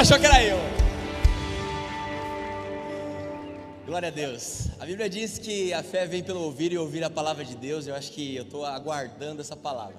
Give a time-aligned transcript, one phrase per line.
[0.00, 0.56] achou que era eu.
[3.84, 4.68] Glória a Deus.
[4.78, 7.86] A Bíblia diz que a fé vem pelo ouvir e ouvir a palavra de Deus.
[7.86, 9.96] Eu acho que eu estou aguardando essa palavra.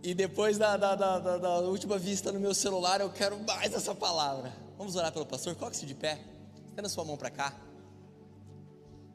[0.00, 3.92] E depois da, da, da, da, última vista no meu celular, eu quero mais essa
[3.92, 4.52] palavra.
[4.78, 5.56] Vamos orar pelo pastor?
[5.56, 6.20] Coloque-se de pé.
[6.68, 7.52] Estenda sua mão para cá.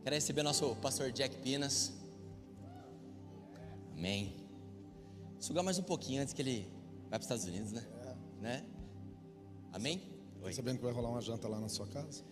[0.04, 1.94] Quero receber nosso pastor Jack Pinas.
[3.98, 4.36] Amém.
[5.40, 6.68] Sugar mais um pouquinho antes que ele
[7.10, 7.86] vai para os Estados Unidos, né?
[8.04, 8.42] É.
[8.42, 8.81] Né?
[9.74, 10.02] Amém?
[10.44, 10.54] Oi.
[10.54, 12.24] sabendo que vai rolar uma janta lá na sua casa?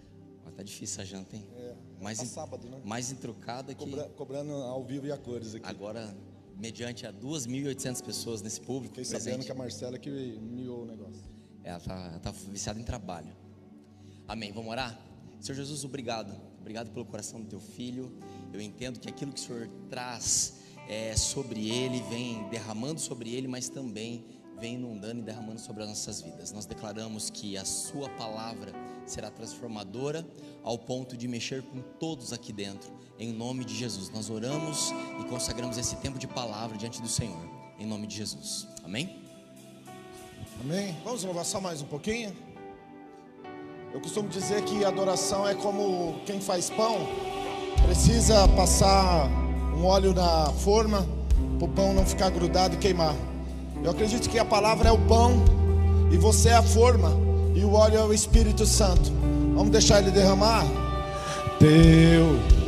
[0.44, 1.48] Mas tá difícil a janta, hein?
[1.56, 2.82] É, mais tá sábado, né?
[2.84, 3.86] Mais intrucada que.
[3.86, 5.66] Cobra, cobrando ao vivo e a cores aqui.
[5.66, 6.16] Agora,
[6.58, 8.96] mediante a 2.800 pessoas nesse público.
[8.96, 9.24] Fiquei presente.
[9.24, 11.24] sabendo que a Marcela que miou o negócio.
[11.64, 13.32] É, ela tá, ela tá viciada em trabalho.
[14.28, 14.52] Amém.
[14.52, 15.00] Vamos orar?
[15.40, 16.36] Senhor Jesus, obrigado.
[16.60, 18.12] Obrigado pelo coração do teu filho.
[18.52, 20.56] Eu entendo que aquilo que o Senhor traz
[20.90, 24.26] é, sobre ele vem derramando sobre ele, mas também
[24.60, 26.52] vem inundando e derramando sobre as nossas vidas.
[26.52, 28.74] Nós declaramos que a Sua palavra
[29.06, 30.28] será transformadora
[30.64, 32.92] ao ponto de mexer com todos aqui dentro.
[33.18, 37.40] Em nome de Jesus, nós oramos e consagramos esse tempo de palavra diante do Senhor.
[37.80, 38.68] Em nome de Jesus.
[38.84, 39.22] Amém?
[40.62, 40.96] Amém.
[41.04, 42.36] Vamos louvar só mais um pouquinho.
[43.94, 47.08] Eu costumo dizer que adoração é como quem faz pão,
[47.86, 49.28] precisa passar
[49.76, 51.08] um óleo na forma
[51.58, 53.16] para o pão não ficar grudado e queimar.
[53.84, 55.44] Eu acredito que a palavra é o pão
[56.12, 57.12] e você é a forma
[57.56, 59.12] e o óleo é o Espírito Santo.
[59.56, 60.66] Vamos deixar ele derramar?
[61.60, 62.60] Teu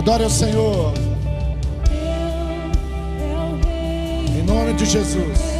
[0.00, 0.94] Adore ao Senhor.
[4.34, 5.59] Em nome de Jesus.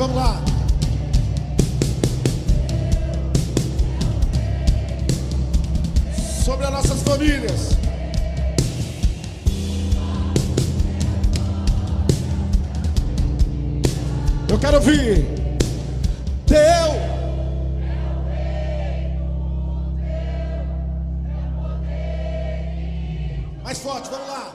[0.00, 0.40] vamos lá.
[6.42, 7.76] Sobre as nossas famílias.
[14.48, 15.26] Eu quero ouvir.
[16.46, 16.88] Teu.
[23.62, 24.52] Mais forte, vamos lá.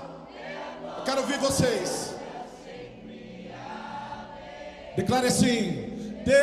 [0.97, 2.14] Eu quero ouvir vocês.
[4.95, 6.35] Declare assim: Teu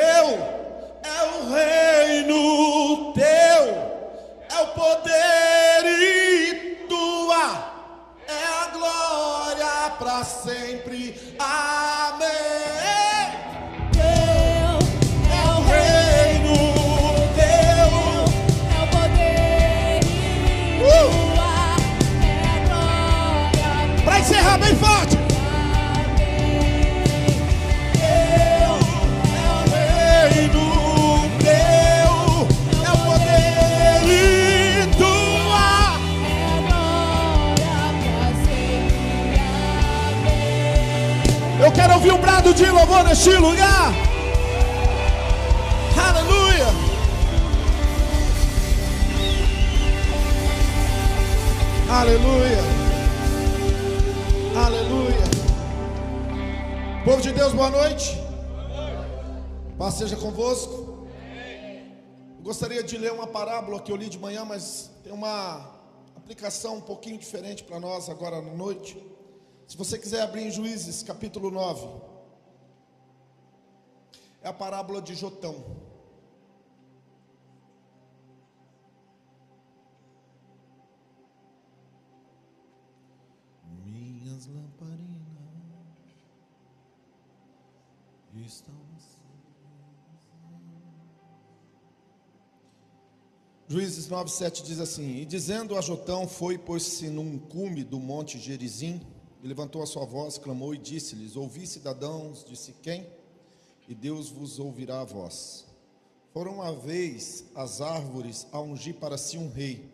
[1.02, 3.64] é o reino, teu
[4.50, 7.72] é o poder e tua
[8.28, 11.34] é a glória para sempre.
[42.50, 43.94] De louvor neste lugar.
[45.96, 46.66] Aleluia.
[51.88, 52.62] Aleluia.
[54.56, 55.24] Aleluia.
[57.04, 58.18] Povo de Deus, boa noite.
[59.78, 61.06] Paz seja convosco.
[62.38, 65.70] Eu gostaria de ler uma parábola que eu li de manhã, mas tem uma
[66.16, 69.00] aplicação um pouquinho diferente para nós agora à noite.
[69.68, 72.11] Se você quiser abrir em Juízes, capítulo 9.
[74.42, 75.64] É a parábola de Jotão.
[83.84, 85.22] Minhas lamparinas
[88.46, 88.74] estão
[93.72, 98.38] Juízes 9, 7 diz assim: E dizendo a Jotão, foi, pôs-se num cume do monte
[98.38, 99.00] Gerizim,
[99.42, 103.06] e levantou a sua voz, clamou e disse-lhes: Ouvi, cidadãos de Siquém,
[103.88, 105.66] e Deus vos ouvirá a voz.
[106.32, 109.90] Foram uma vez as árvores a ungir para si um rei,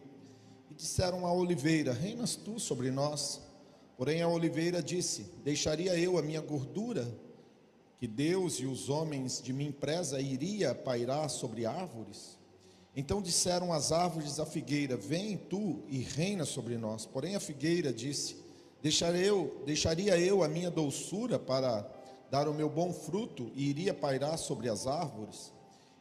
[0.71, 3.41] e disseram à oliveira: Reinas tu sobre nós.
[3.97, 7.13] Porém a oliveira disse: Deixaria eu a minha gordura,
[7.99, 12.39] que Deus e os homens de mim preza, iria pairar sobre árvores?
[12.95, 17.05] Então disseram as árvores à figueira: Vem tu e reina sobre nós.
[17.05, 18.37] Porém a figueira disse:
[18.81, 21.83] Deixarei eu, deixaria eu a minha doçura para
[22.31, 25.53] dar o meu bom fruto e iria pairar sobre as árvores?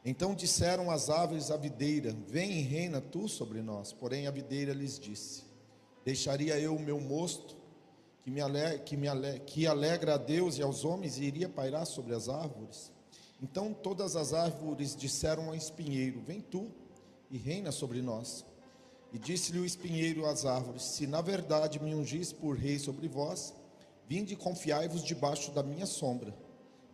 [0.04, 3.92] Então disseram as árvores à videira: Vem e reina tu sobre nós.
[3.92, 5.44] Porém a videira lhes disse:
[6.06, 7.58] Deixaria eu o meu mosto
[8.24, 11.50] que me, ale, que, me ale, que alegra a Deus e aos homens e iria
[11.50, 12.92] pairar sobre as árvores?
[13.42, 16.72] Então todas as árvores disseram ao espinheiro: Vem tu
[17.30, 18.46] e reina sobre nós.
[19.12, 23.54] E disse-lhe o espinheiro às árvores: Se na verdade me ungis por rei sobre vós,
[24.08, 26.34] vinde e confiai-vos debaixo da minha sombra.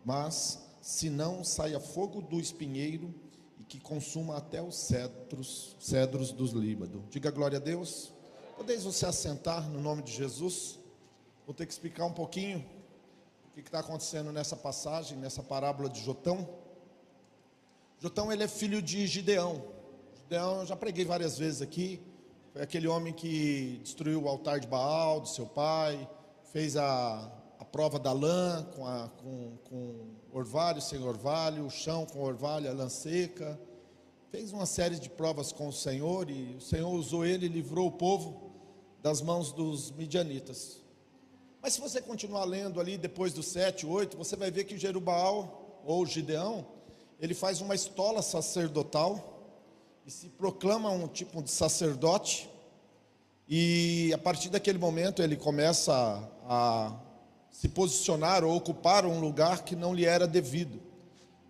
[0.03, 3.13] Mas se não saia fogo do espinheiro
[3.59, 7.05] e que consuma até os cedros, cedros dos Líbano.
[7.09, 8.11] Diga glória a Deus.
[8.57, 10.79] Podeis você assentar no nome de Jesus?
[11.45, 12.65] Vou ter que explicar um pouquinho
[13.47, 16.47] o que está acontecendo nessa passagem, nessa parábola de Jotão.
[17.99, 19.63] Jotão ele é filho de Gideão.
[20.15, 22.01] Gideão eu já preguei várias vezes aqui.
[22.51, 26.09] Foi aquele homem que destruiu o altar de Baal do seu pai,
[26.53, 32.05] fez a, a prova da lã com, a, com, com orvalho, sem orvalho, o chão
[32.05, 33.59] com orvalho, a lã seca.
[34.29, 37.87] Fez uma série de provas com o Senhor e o Senhor usou ele e livrou
[37.87, 38.51] o povo
[39.01, 40.83] das mãos dos midianitas.
[41.59, 45.81] Mas se você continuar lendo ali depois do 7, 8, você vai ver que Jerubaal,
[45.83, 46.67] ou Gideão,
[47.19, 49.57] ele faz uma estola sacerdotal
[50.05, 52.47] e se proclama um tipo de sacerdote.
[53.49, 56.93] E a partir daquele momento ele começa a,
[57.51, 60.81] se posicionar ou ocupar um lugar que não lhe era devido.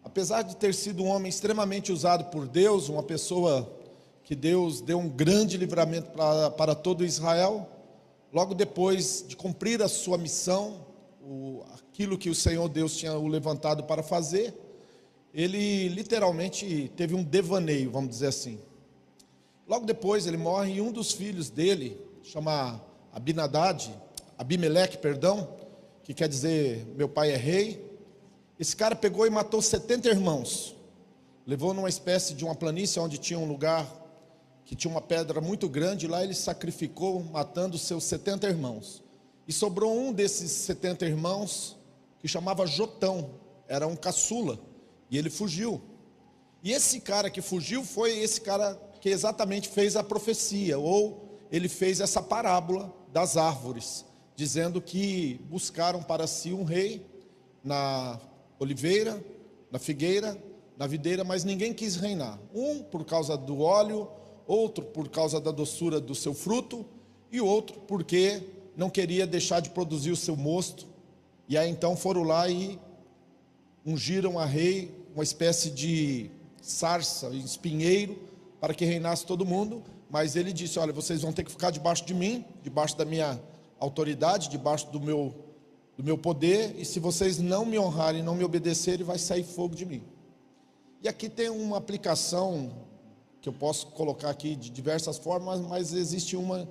[0.04, 3.72] apesar de ter sido um homem extremamente usado por Deus, uma pessoa
[4.24, 7.68] que Deus deu um grande livramento para, para todo Israel,
[8.32, 10.86] logo depois de cumprir a sua missão,
[11.22, 14.54] o, aquilo que o Senhor Deus tinha o levantado para fazer,
[15.34, 18.60] ele literalmente teve um devaneio, vamos dizer assim.
[19.68, 23.90] Logo depois ele morre e um dos filhos dele, chama Abinadad,
[24.38, 25.56] Abimeleque, perdão,
[26.04, 27.92] que quer dizer meu pai é rei.
[28.60, 30.76] Esse cara pegou e matou 70 irmãos.
[31.46, 33.86] Levou numa espécie de uma planície onde tinha um lugar
[34.66, 39.04] que tinha uma pedra muito grande, lá ele sacrificou, matando seus 70 irmãos.
[39.48, 41.78] E sobrou um desses 70 irmãos
[42.20, 43.32] que chamava Jotão,
[43.68, 44.58] era um caçula,
[45.12, 45.82] e ele fugiu.
[46.64, 51.68] E esse cara que fugiu foi esse cara que exatamente fez a profecia, ou ele
[51.68, 57.06] fez essa parábola das árvores, dizendo que buscaram para si um rei
[57.64, 58.20] na
[58.60, 59.24] oliveira,
[59.72, 60.38] na figueira,
[60.78, 62.40] na videira, mas ninguém quis reinar.
[62.54, 64.08] Um por causa do óleo,
[64.48, 66.86] outro por causa da doçura do seu fruto,
[67.32, 68.44] e outro porque
[68.76, 70.86] não queria deixar de produzir o seu mosto.
[71.48, 72.80] E aí então foram lá e
[73.86, 76.30] ungiram a rei, uma espécie de
[76.62, 78.18] sarça, espinheiro,
[78.60, 79.84] para que reinasse todo mundo.
[80.10, 83.40] Mas ele disse: Olha, vocês vão ter que ficar debaixo de mim, debaixo da minha
[83.84, 85.34] autoridade, debaixo do meu,
[85.98, 89.76] do meu poder, e se vocês não me honrarem, não me obedecerem, vai sair fogo
[89.76, 90.04] de mim.
[91.02, 92.72] E aqui tem uma aplicação
[93.42, 96.68] que eu posso colocar aqui de diversas formas, mas existe uma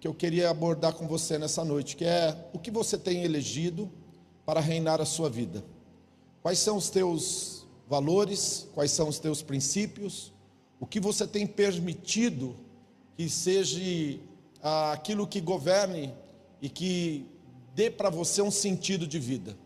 [0.00, 3.90] que eu queria abordar com você nessa noite, que é o que você tem elegido
[4.44, 5.64] para reinar a sua vida.
[6.42, 8.68] Quais são os teus valores?
[8.74, 10.32] Quais são os teus princípios?
[10.78, 12.56] O que você tem permitido
[13.16, 13.80] que seja
[14.92, 16.12] aquilo que governe
[16.66, 17.24] e que
[17.76, 19.56] dê para você um sentido de vida?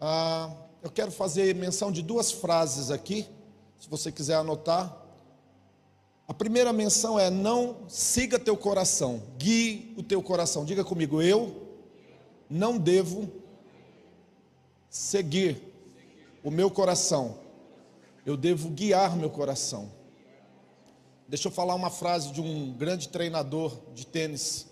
[0.00, 0.52] Ah,
[0.82, 3.28] eu quero fazer menção de duas frases aqui,
[3.78, 5.06] se você quiser anotar.
[6.26, 10.64] A primeira menção é: não siga teu coração, guie o teu coração.
[10.64, 11.78] Diga comigo, eu
[12.50, 13.30] não devo
[14.88, 15.62] seguir
[16.42, 17.38] o meu coração,
[18.26, 19.92] eu devo guiar meu coração.
[21.28, 24.69] Deixa eu falar uma frase de um grande treinador de tênis.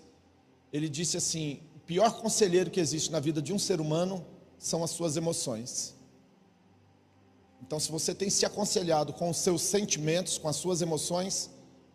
[0.73, 4.25] Ele disse assim: o pior conselheiro que existe na vida de um ser humano
[4.59, 5.95] são as suas emoções.
[7.63, 11.51] Então, se você tem se aconselhado com os seus sentimentos, com as suas emoções,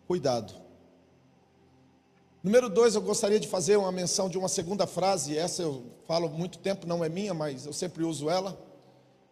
[0.06, 0.54] cuidado.
[2.42, 6.28] Número dois, eu gostaria de fazer uma menção de uma segunda frase, essa eu falo
[6.28, 8.58] muito tempo, não é minha, mas eu sempre uso ela,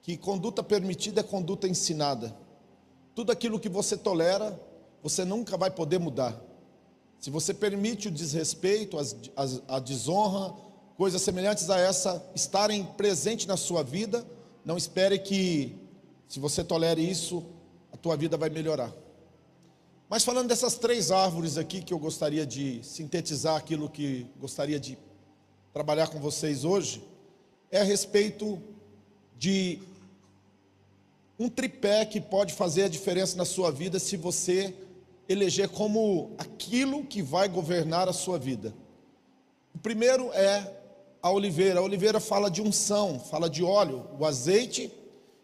[0.01, 2.35] que conduta permitida é conduta ensinada.
[3.15, 4.59] Tudo aquilo que você tolera,
[5.03, 6.41] você nunca vai poder mudar.
[7.23, 10.53] Se você permite o desrespeito, a, a desonra,
[10.97, 14.27] coisas semelhantes a essa estarem presentes na sua vida,
[14.65, 15.73] não espere que,
[16.29, 17.45] se você tolere isso,
[17.93, 18.93] a tua vida vai melhorar.
[20.09, 24.99] Mas falando dessas três árvores aqui que eu gostaria de sintetizar aquilo que gostaria de
[25.73, 27.05] trabalhar com vocês hoje,
[27.71, 28.61] é a respeito
[29.39, 29.79] de
[31.39, 34.75] um tripé que pode fazer a diferença na sua vida se você
[35.29, 38.75] eleger como aquilo que vai governar a sua vida.
[39.75, 40.83] O primeiro é
[41.23, 41.81] a oliveira.
[41.81, 44.93] A oliveira fala de unção, fala de óleo, o azeite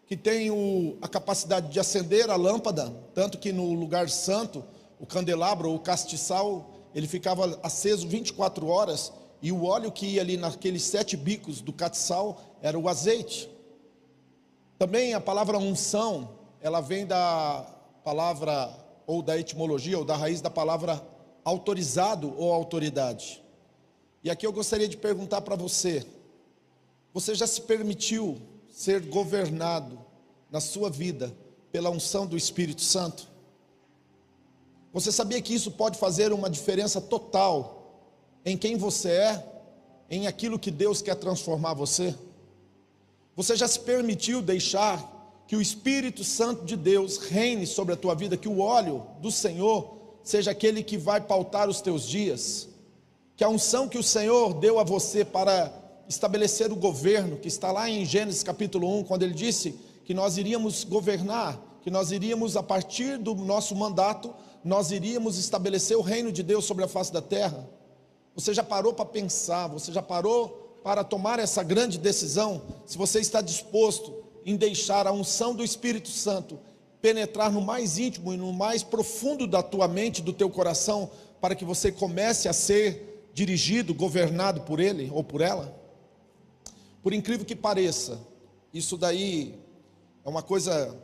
[0.09, 4.65] que tem o, a capacidade de acender a lâmpada, tanto que no lugar santo,
[4.99, 10.35] o candelabro, o castiçal, ele ficava aceso 24 horas, e o óleo que ia ali
[10.35, 13.47] naqueles sete bicos do castiçal era o azeite.
[14.79, 17.67] Também a palavra unção, ela vem da
[18.03, 18.75] palavra,
[19.09, 21.03] ou da etimologia, ou da raiz da palavra
[21.43, 23.43] autorizado ou autoridade.
[24.23, 26.05] E aqui eu gostaria de perguntar para você:
[27.11, 28.39] você já se permitiu
[28.69, 29.99] ser governado
[30.51, 31.35] na sua vida
[31.71, 33.27] pela unção do Espírito Santo?
[34.93, 38.03] Você sabia que isso pode fazer uma diferença total
[38.45, 39.45] em quem você é,
[40.07, 42.15] em aquilo que Deus quer transformar você?
[43.35, 45.18] Você já se permitiu deixar
[45.49, 49.31] que o Espírito Santo de Deus reine sobre a tua vida, que o óleo do
[49.31, 52.69] Senhor seja aquele que vai pautar os teus dias?
[53.35, 55.73] Que a unção que o Senhor deu a você para
[56.07, 59.73] estabelecer o governo, que está lá em Gênesis capítulo 1, quando ele disse
[60.05, 64.31] que nós iríamos governar, que nós iríamos, a partir do nosso mandato,
[64.63, 67.67] nós iríamos estabelecer o reino de Deus sobre a face da terra.
[68.35, 72.61] Você já parou para pensar, você já parou para tomar essa grande decisão?
[72.85, 76.59] Se você está disposto em deixar a unção do Espírito Santo
[77.01, 81.55] penetrar no mais íntimo e no mais profundo da tua mente, do teu coração, para
[81.55, 85.73] que você comece a ser dirigido, governado por ele ou por ela?
[87.01, 88.19] Por incrível que pareça,
[88.73, 89.57] isso daí
[90.25, 90.95] é uma coisa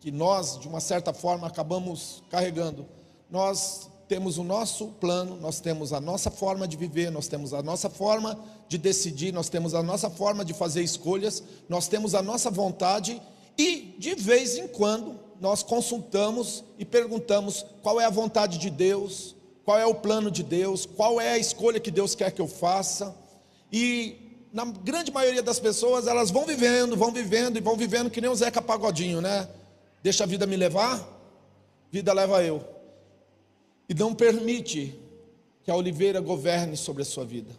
[0.00, 2.86] que nós, de uma certa forma, acabamos carregando.
[3.30, 7.62] Nós temos o nosso plano, nós temos a nossa forma de viver, nós temos a
[7.62, 12.22] nossa forma de decidir, nós temos a nossa forma de fazer escolhas, nós temos a
[12.22, 13.20] nossa vontade
[13.56, 19.34] e, de vez em quando, nós consultamos e perguntamos qual é a vontade de Deus,
[19.64, 22.48] qual é o plano de Deus, qual é a escolha que Deus quer que eu
[22.48, 23.14] faça.
[23.72, 24.16] E
[24.52, 28.30] na grande maioria das pessoas, elas vão vivendo, vão vivendo e vão vivendo que nem
[28.30, 29.48] o Zeca Pagodinho, né?
[30.02, 31.06] Deixa a vida me levar,
[31.90, 32.64] vida leva eu.
[33.88, 34.98] E não permite
[35.62, 37.50] que a oliveira governe sobre a sua vida.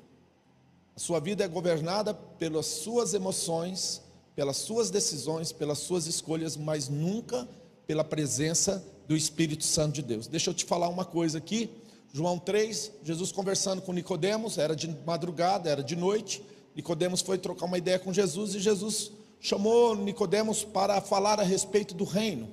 [0.98, 4.01] A sua vida é governada pelas suas emoções,
[4.36, 7.48] pelas suas decisões, pelas suas escolhas, mas nunca
[7.86, 10.25] pela presença do Espírito Santo de Deus.
[10.25, 11.70] Deixa eu te falar uma coisa aqui.
[12.12, 16.42] João 3, Jesus conversando com Nicodemos, era de madrugada, era de noite.
[16.75, 21.94] Nicodemos foi trocar uma ideia com Jesus e Jesus chamou Nicodemos para falar a respeito
[21.94, 22.51] do reino.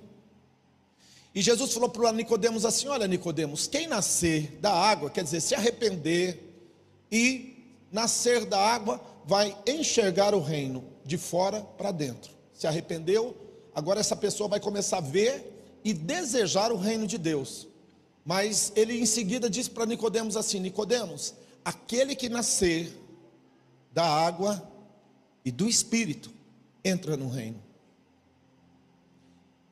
[1.34, 5.54] E Jesus falou para Nicodemos assim: Olha, Nicodemos, quem nascer da água, quer dizer, se
[5.54, 6.42] arrepender
[7.10, 7.53] e
[7.94, 12.32] nascer da água, vai enxergar o reino de fora para dentro.
[12.52, 13.36] Se arrependeu,
[13.72, 17.68] agora essa pessoa vai começar a ver e desejar o reino de Deus.
[18.24, 21.34] Mas ele em seguida disse para Nicodemos assim: Nicodemos,
[21.64, 22.92] aquele que nascer
[23.92, 24.60] da água
[25.44, 26.32] e do espírito
[26.84, 27.62] entra no reino.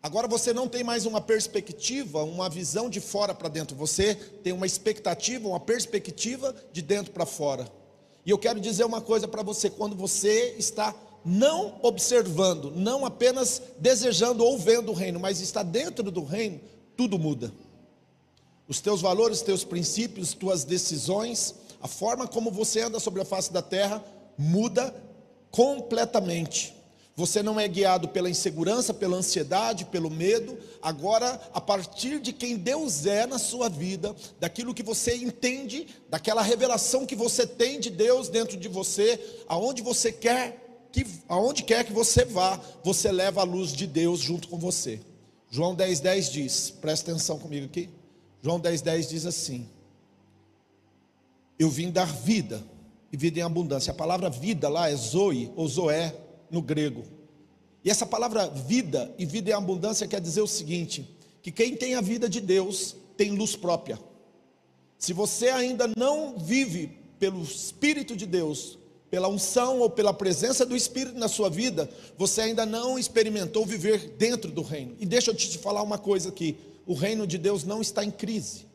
[0.01, 4.53] Agora você não tem mais uma perspectiva, uma visão de fora para dentro, você tem
[4.53, 7.82] uma expectativa, uma perspectiva de dentro para fora.
[8.25, 13.63] E eu quero dizer uma coisa para você: quando você está não observando, não apenas
[13.79, 16.61] desejando ou vendo o reino, mas está dentro do reino,
[16.97, 17.53] tudo muda.
[18.67, 23.53] Os teus valores, teus princípios, tuas decisões, a forma como você anda sobre a face
[23.53, 24.03] da terra
[24.39, 24.95] muda
[25.51, 26.75] completamente.
[27.15, 30.59] Você não é guiado pela insegurança, pela ansiedade, pelo medo.
[30.81, 36.41] Agora, a partir de quem Deus é na sua vida, daquilo que você entende, daquela
[36.41, 41.85] revelação que você tem de Deus dentro de você, aonde você quer que, aonde quer
[41.85, 45.01] que você vá, você leva a luz de Deus junto com você.
[45.51, 47.91] João 10,10 10 diz, presta atenção comigo aqui.
[48.43, 49.69] João 10,10 10 diz assim:
[51.59, 52.65] Eu vim dar vida
[53.13, 53.91] e vida em abundância.
[53.91, 56.15] A palavra vida lá é zoe ou zoé
[56.53, 57.03] no grego.
[57.83, 61.97] E essa palavra vida e vida em abundância quer dizer o seguinte: que quem tem
[61.97, 63.99] a vida de Deus tem luz própria.
[64.99, 68.79] Se você ainda não vive pelo Espírito de Deus,
[69.11, 74.15] pela unção ou pela presença do Espírito na sua vida, você ainda não experimentou viver
[74.17, 74.95] dentro do reino.
[75.01, 78.11] E deixa eu te falar uma coisa aqui: o reino de Deus não está em
[78.11, 78.67] crise,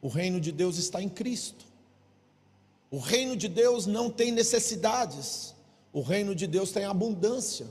[0.00, 1.66] o reino de Deus está em Cristo.
[2.90, 5.54] O reino de Deus não tem necessidades,
[5.92, 7.66] o reino de Deus tem abundância.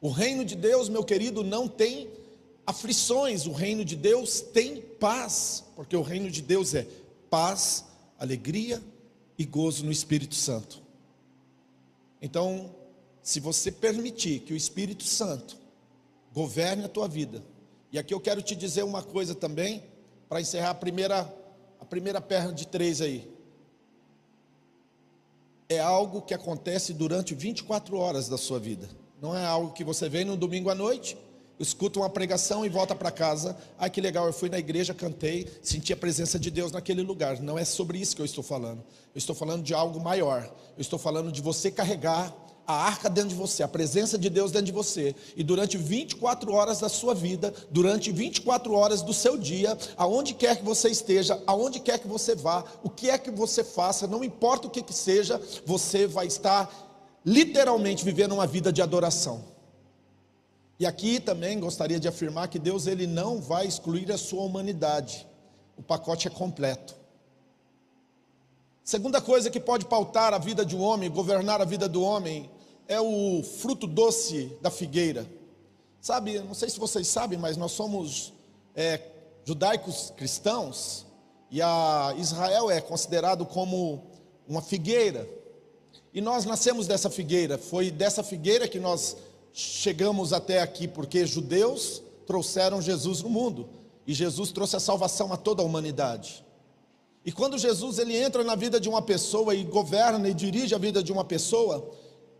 [0.00, 2.10] O reino de Deus, meu querido, não tem
[2.66, 6.86] aflições, o reino de Deus tem paz, porque o reino de Deus é
[7.28, 7.84] paz,
[8.18, 8.82] alegria
[9.38, 10.82] e gozo no Espírito Santo.
[12.20, 12.74] Então,
[13.22, 15.56] se você permitir que o Espírito Santo
[16.32, 17.42] governe a tua vida,
[17.92, 19.82] e aqui eu quero te dizer uma coisa também,
[20.28, 21.34] para encerrar a primeira,
[21.80, 23.28] a primeira perna de três aí
[25.70, 28.90] é algo que acontece durante 24 horas da sua vida.
[29.22, 31.16] Não é algo que você vem no domingo à noite,
[31.60, 33.56] escuta uma pregação e volta para casa.
[33.78, 37.38] Ai que legal, eu fui na igreja, cantei, senti a presença de Deus naquele lugar.
[37.38, 38.80] Não é sobre isso que eu estou falando.
[39.14, 40.42] Eu estou falando de algo maior.
[40.76, 42.34] Eu estou falando de você carregar
[42.70, 46.52] a arca dentro de você, a presença de Deus dentro de você, e durante 24
[46.52, 51.42] horas da sua vida, durante 24 horas do seu dia, aonde quer que você esteja,
[51.46, 54.82] aonde quer que você vá, o que é que você faça, não importa o que
[54.82, 56.70] que seja, você vai estar
[57.24, 59.44] literalmente vivendo uma vida de adoração.
[60.78, 65.26] E aqui também gostaria de afirmar que Deus ele não vai excluir a sua humanidade.
[65.76, 66.94] O pacote é completo.
[68.82, 72.50] Segunda coisa que pode pautar a vida de um homem, governar a vida do homem,
[72.90, 75.24] é o fruto doce da figueira.
[76.00, 78.32] Sabe, não sei se vocês sabem, mas nós somos
[78.74, 79.00] é,
[79.44, 81.06] judaicos cristãos
[81.52, 84.02] e a Israel é considerado como
[84.48, 85.28] uma figueira.
[86.12, 89.16] E nós nascemos dessa figueira, foi dessa figueira que nós
[89.52, 93.68] chegamos até aqui, porque judeus trouxeram Jesus no mundo
[94.04, 96.44] e Jesus trouxe a salvação a toda a humanidade.
[97.24, 100.78] E quando Jesus ele entra na vida de uma pessoa e governa e dirige a
[100.78, 101.88] vida de uma pessoa,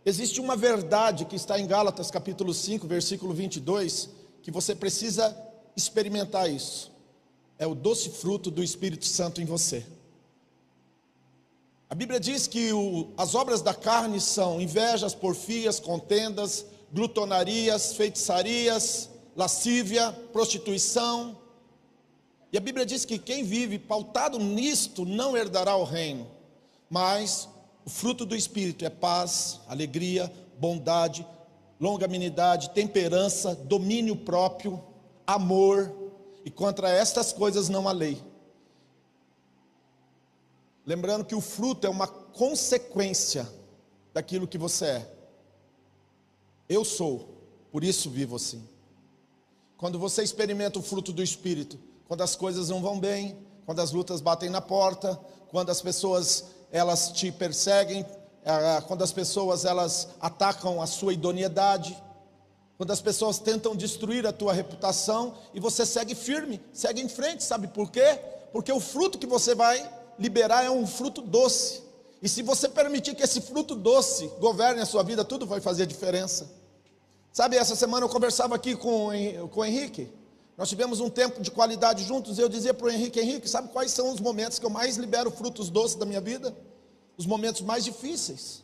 [0.03, 4.09] Existe uma verdade que está em Gálatas capítulo 5, versículo 22,
[4.41, 5.35] que você precisa
[5.75, 6.91] experimentar isso.
[7.59, 9.85] É o doce fruto do Espírito Santo em você.
[11.87, 19.07] A Bíblia diz que o, as obras da carne são invejas, porfias, contendas, glutonarias, feitiçarias,
[19.35, 21.37] lascívia, prostituição.
[22.51, 26.27] E a Bíblia diz que quem vive pautado nisto não herdará o reino,
[26.89, 27.47] mas
[27.85, 31.25] o fruto do Espírito é paz, alegria, bondade,
[31.79, 34.81] longanimidade, temperança, domínio próprio,
[35.25, 35.91] amor,
[36.45, 38.21] e contra estas coisas não há lei.
[40.85, 43.47] Lembrando que o fruto é uma consequência
[44.13, 45.13] daquilo que você é.
[46.67, 47.29] Eu sou,
[47.71, 48.67] por isso vivo assim.
[49.77, 53.91] Quando você experimenta o fruto do Espírito, quando as coisas não vão bem, quando as
[53.91, 58.05] lutas batem na porta, quando as pessoas elas te perseguem,
[58.45, 61.95] ah, quando as pessoas elas atacam a sua idoneidade,
[62.77, 67.43] quando as pessoas tentam destruir a tua reputação e você segue firme, segue em frente,
[67.43, 68.19] sabe por quê?
[68.51, 71.83] Porque o fruto que você vai liberar é um fruto doce.
[72.21, 75.85] E se você permitir que esse fruto doce governe a sua vida, tudo vai fazer
[75.85, 76.49] diferença.
[77.31, 79.09] Sabe, essa semana eu conversava aqui com,
[79.51, 80.11] com o Henrique.
[80.57, 82.37] Nós tivemos um tempo de qualidade juntos.
[82.37, 85.31] Eu dizia para o Henrique: Henrique, sabe quais são os momentos que eu mais libero
[85.31, 86.55] frutos doces da minha vida?
[87.17, 88.63] Os momentos mais difíceis.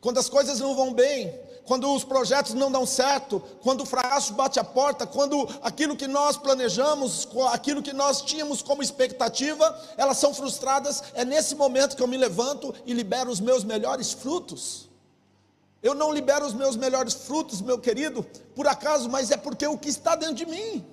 [0.00, 1.34] Quando as coisas não vão bem,
[1.66, 6.06] quando os projetos não dão certo, quando o fracasso bate a porta, quando aquilo que
[6.06, 12.02] nós planejamos, aquilo que nós tínhamos como expectativa, elas são frustradas, é nesse momento que
[12.02, 14.88] eu me levanto e libero os meus melhores frutos.
[15.82, 18.22] Eu não libero os meus melhores frutos, meu querido,
[18.54, 20.84] por acaso, mas é porque o que está dentro de mim.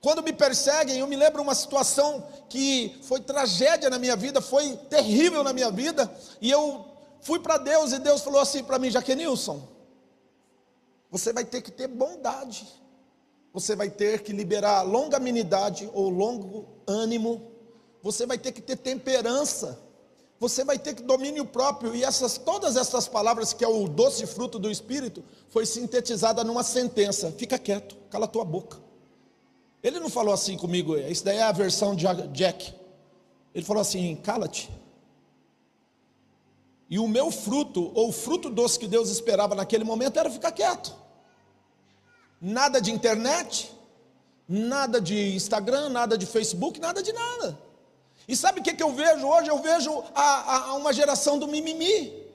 [0.00, 4.76] Quando me perseguem, eu me lembro uma situação que foi tragédia na minha vida, foi
[4.88, 8.88] terrível na minha vida, e eu Fui para Deus e Deus falou assim para mim,
[8.88, 9.60] Jaquenilson,
[11.10, 12.64] você vai ter que ter bondade,
[13.52, 17.50] você vai ter que liberar longanimidade ou longo ânimo,
[18.00, 19.76] você vai ter que ter temperança,
[20.38, 24.24] você vai ter que domínio próprio, e essas, todas essas palavras, que é o doce
[24.24, 28.85] fruto do Espírito, foi sintetizada numa sentença: fica quieto, cala tua boca.
[29.86, 32.74] Ele não falou assim comigo, isso daí é a versão de Jack.
[33.54, 34.68] Ele falou assim: cala-te,
[36.90, 40.50] e o meu fruto, ou o fruto doce que Deus esperava naquele momento, era ficar
[40.50, 40.92] quieto.
[42.40, 43.72] Nada de internet,
[44.48, 47.56] nada de Instagram, nada de Facebook, nada de nada.
[48.26, 49.48] E sabe o que, que eu vejo hoje?
[49.48, 52.25] Eu vejo a, a, uma geração do mimimi.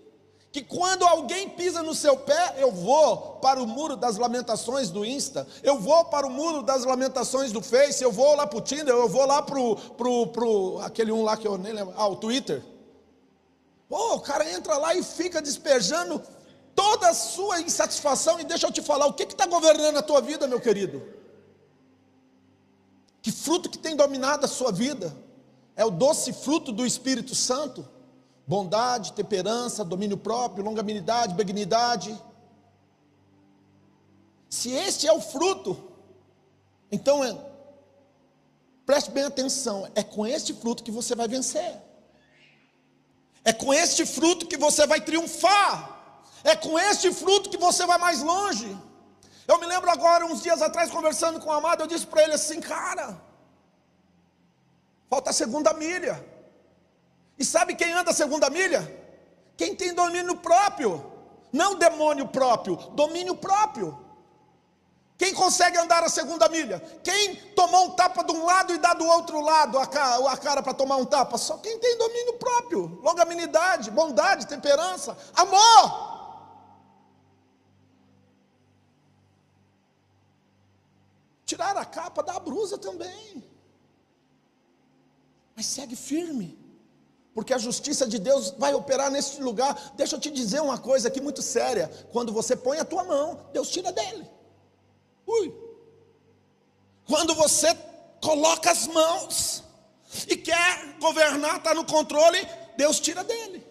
[0.51, 5.05] Que quando alguém pisa no seu pé, eu vou para o muro das lamentações do
[5.05, 8.61] Insta, eu vou para o muro das lamentações do Face, eu vou lá para o
[8.61, 9.55] Tinder, eu vou lá para
[9.95, 12.61] pro, pro, aquele um lá que eu nem lembro, ah, o Twitter.
[13.87, 16.21] Pô, o cara entra lá e fica despejando
[16.75, 18.39] toda a sua insatisfação.
[18.39, 21.01] E deixa eu te falar, o que está governando a tua vida, meu querido?
[23.21, 25.15] Que fruto que tem dominado a sua vida?
[25.75, 27.87] É o doce fruto do Espírito Santo?
[28.47, 32.19] Bondade, temperança, domínio próprio, longanimidade, benignidade.
[34.49, 35.91] Se este é o fruto,
[36.91, 37.37] então é,
[38.85, 41.79] preste bem atenção, é com este fruto que você vai vencer.
[43.43, 45.99] É com este fruto que você vai triunfar.
[46.43, 48.77] É com este fruto que você vai mais longe.
[49.47, 52.33] Eu me lembro agora, uns dias atrás, conversando com o amado, eu disse para ele
[52.33, 53.19] assim, cara,
[55.09, 56.30] falta a segunda milha.
[57.41, 58.83] E sabe quem anda a segunda milha?
[59.57, 61.03] Quem tem domínio próprio,
[61.51, 63.99] não demônio próprio, domínio próprio.
[65.17, 66.79] Quem consegue andar a segunda milha?
[67.03, 70.61] Quem tomou um tapa de um lado e dá do outro lado a cara, cara
[70.61, 71.35] para tomar um tapa?
[71.39, 76.11] Só quem tem domínio próprio, longanimidade, bondade, temperança, amor.
[81.43, 83.43] Tirar a capa dá a brusa também.
[85.55, 86.60] Mas segue firme.
[87.33, 89.93] Porque a justiça de Deus vai operar nesse lugar.
[89.95, 91.89] Deixa eu te dizer uma coisa aqui muito séria.
[92.11, 94.29] Quando você põe a tua mão, Deus tira dele.
[95.25, 95.53] Ui.
[97.05, 97.73] Quando você
[98.21, 99.63] coloca as mãos
[100.27, 102.45] e quer governar, está no controle,
[102.77, 103.65] Deus tira dele.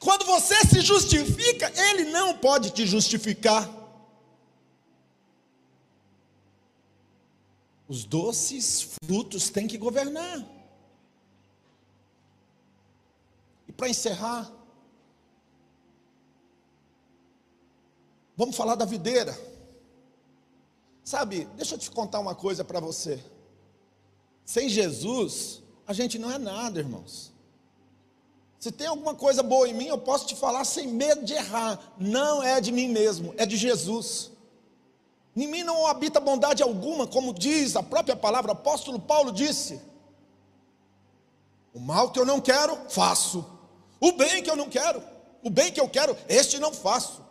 [0.00, 3.68] Quando você se justifica, Ele não pode te justificar.
[7.86, 10.44] Os doces frutos têm que governar.
[13.63, 14.50] E para encerrar,
[18.36, 19.36] vamos falar da videira.
[21.04, 23.22] Sabe, deixa eu te contar uma coisa para você.
[24.44, 27.32] Sem Jesus, a gente não é nada, irmãos.
[28.58, 31.78] Se tem alguma coisa boa em mim, eu posso te falar sem medo de errar.
[31.98, 34.30] Não é de mim mesmo, é de Jesus.
[35.36, 39.80] Em mim não habita bondade alguma, como diz a própria palavra, o apóstolo Paulo disse:
[41.74, 43.44] O mal que eu não quero, faço.
[44.04, 45.02] O bem que eu não quero,
[45.42, 47.24] o bem que eu quero, este não faço.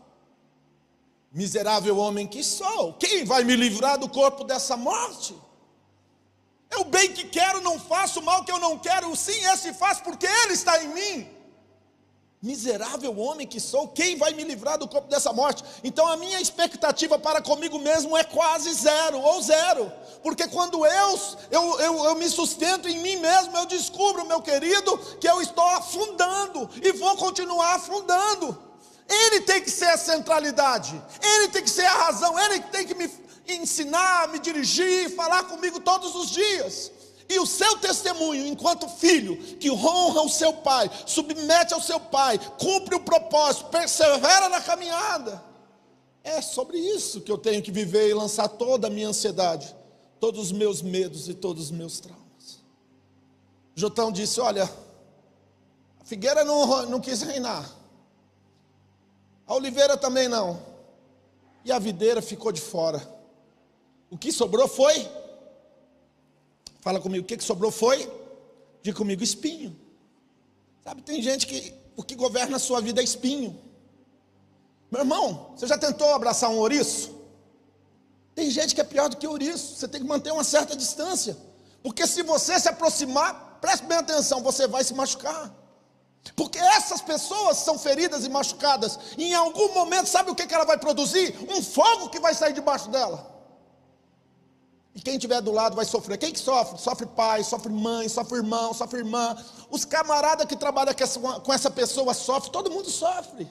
[1.31, 5.35] Miserável homem que sou, quem vai me livrar do corpo dessa morte?
[6.71, 9.71] É o bem que quero, não faço, o mal que eu não quero, sim, esse
[9.71, 11.29] faz porque ele está em mim.
[12.43, 15.63] Miserável homem que sou, quem vai me livrar do corpo dessa morte?
[15.81, 19.89] Então a minha expectativa para comigo mesmo é quase zero, ou zero,
[20.21, 24.97] porque quando eu, eu, eu, eu me sustento em mim mesmo, eu descubro, meu querido,
[25.21, 28.61] que eu estou afundando e vou continuar afundando.
[29.07, 32.93] Ele tem que ser a centralidade, ele tem que ser a razão, ele tem que
[32.93, 33.09] me
[33.47, 36.91] ensinar, me dirigir, falar comigo todos os dias.
[37.29, 42.39] E o seu testemunho, enquanto filho, que honra o seu pai, submete ao seu pai,
[42.59, 45.43] cumpre o propósito, persevera na caminhada,
[46.23, 49.75] é sobre isso que eu tenho que viver e lançar toda a minha ansiedade,
[50.19, 52.63] todos os meus medos e todos os meus traumas.
[53.75, 54.63] Jotão disse: Olha,
[55.99, 57.69] a figueira não, não quis reinar,
[59.45, 60.73] a oliveira também não.
[61.65, 63.01] E a videira ficou de fora.
[64.09, 65.09] O que sobrou foi.
[66.83, 68.11] Fala comigo, o que, que sobrou foi?
[68.81, 69.73] Diga comigo, espinho.
[70.83, 73.57] Sabe, tem gente que o que governa a sua vida é espinho.
[74.91, 77.17] Meu irmão, você já tentou abraçar um ouriço?
[78.35, 79.77] Tem gente que é pior do que ouriço.
[79.77, 81.37] Você tem que manter uma certa distância.
[81.81, 85.55] Porque se você se aproximar, preste bem atenção, você vai se machucar.
[86.35, 88.99] Porque essas pessoas são feridas e machucadas.
[89.17, 91.33] E em algum momento, sabe o que ela vai produzir?
[91.49, 93.32] Um fogo que vai sair debaixo dela.
[94.95, 96.17] E quem estiver do lado vai sofrer.
[96.17, 96.79] Quem que sofre?
[96.79, 99.35] Sofre pai, sofre mãe, sofre irmão, sofre irmã.
[99.69, 103.47] Os camaradas que trabalham com essa, com essa pessoa sofrem, todo mundo sofre.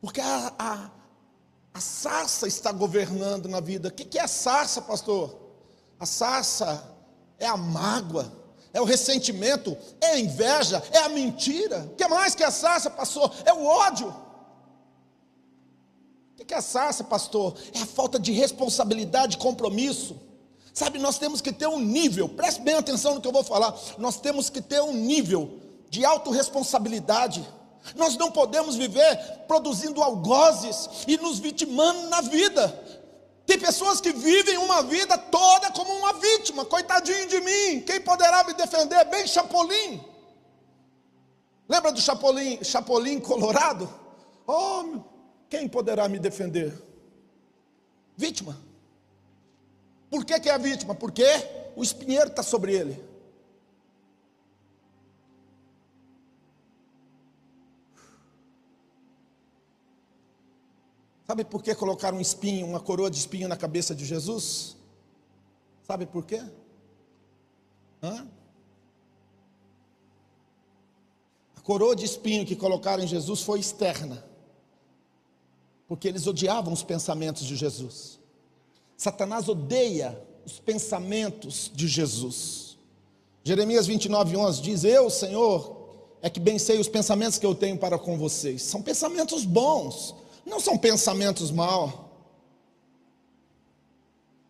[0.00, 0.90] Porque a, a,
[1.74, 3.88] a sarça está governando na vida.
[3.88, 5.38] O que, que é a sarça, pastor?
[6.00, 6.90] A sarça
[7.38, 11.80] é a mágoa é o ressentimento, é a inveja, é a mentira.
[11.92, 13.32] O que mais que a sarça, pastor?
[13.44, 14.14] É o ódio.
[16.52, 17.54] Que é sarça, pastor?
[17.72, 20.20] É a falta de responsabilidade compromisso.
[20.74, 23.74] Sabe, nós temos que ter um nível, preste bem atenção no que eu vou falar.
[23.96, 27.42] Nós temos que ter um nível de autorresponsabilidade.
[27.96, 29.16] Nós não podemos viver
[29.48, 32.68] produzindo algozes e nos vitimando na vida.
[33.46, 38.44] Tem pessoas que vivem uma vida toda como uma vítima, coitadinho de mim, quem poderá
[38.44, 39.02] me defender?
[39.06, 40.04] Bem Chapolin.
[41.66, 43.88] Lembra do Chapolin, Chapolin Colorado?
[44.46, 45.11] Oh,
[45.52, 46.72] quem poderá me defender?
[48.16, 48.58] Vítima.
[50.08, 50.94] Por que, que é a vítima?
[50.94, 51.26] Porque
[51.76, 53.04] o espinheiro está sobre ele.
[61.26, 64.74] Sabe por que colocaram um espinho, uma coroa de espinho na cabeça de Jesus?
[65.82, 66.42] Sabe por quê?
[68.02, 68.26] Hã?
[71.54, 74.31] A coroa de espinho que colocaram em Jesus foi externa,
[75.92, 78.18] porque eles odiavam os pensamentos de Jesus.
[78.96, 82.78] Satanás odeia os pensamentos de Jesus.
[83.44, 87.76] Jeremias 29, 11 diz: Eu, Senhor, é que bem sei os pensamentos que eu tenho
[87.76, 88.62] para com vocês.
[88.62, 90.14] São pensamentos bons,
[90.46, 91.92] não são pensamentos maus.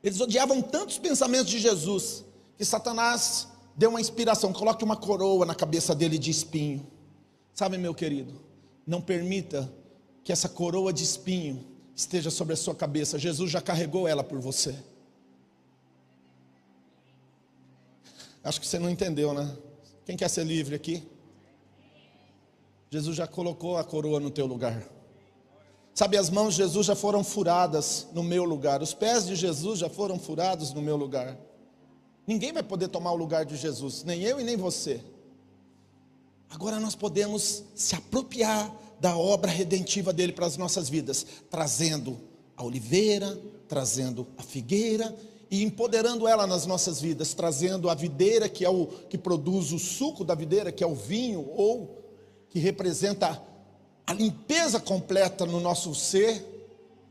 [0.00, 2.24] Eles odiavam tantos pensamentos de Jesus
[2.56, 6.86] que Satanás deu uma inspiração, coloque uma coroa na cabeça dele de espinho.
[7.52, 8.40] Sabe, meu querido,
[8.86, 9.81] não permita
[10.24, 13.18] que essa coroa de espinho esteja sobre a sua cabeça.
[13.18, 14.76] Jesus já carregou ela por você.
[18.42, 19.56] Acho que você não entendeu, né?
[20.04, 21.06] Quem quer ser livre aqui?
[22.90, 24.82] Jesus já colocou a coroa no teu lugar.
[25.94, 29.78] Sabe, as mãos de Jesus já foram furadas no meu lugar, os pés de Jesus
[29.78, 31.38] já foram furados no meu lugar.
[32.26, 35.02] Ninguém vai poder tomar o lugar de Jesus, nem eu e nem você.
[36.48, 42.20] Agora nós podemos se apropriar da obra redentiva dele para as nossas vidas, trazendo
[42.56, 43.36] a oliveira,
[43.66, 45.12] trazendo a figueira
[45.50, 49.78] e empoderando ela nas nossas vidas, trazendo a videira que é o que produz o
[49.80, 52.00] suco da videira, que é o vinho ou
[52.48, 53.42] que representa
[54.06, 56.46] a limpeza completa no nosso ser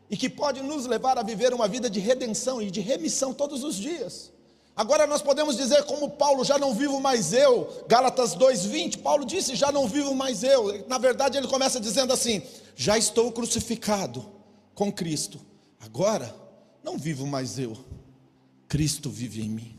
[0.09, 3.65] e que pode nos levar a viver uma vida de redenção e de remissão todos
[3.65, 4.31] os dias.
[4.75, 9.55] Agora nós podemos dizer como Paulo, já não vivo mais eu, Gálatas 2:20, Paulo disse,
[9.55, 10.87] já não vivo mais eu.
[10.87, 12.41] Na verdade, ele começa dizendo assim:
[12.75, 14.25] já estou crucificado
[14.73, 15.39] com Cristo.
[15.79, 16.33] Agora
[16.83, 17.77] não vivo mais eu.
[18.67, 19.77] Cristo vive em mim.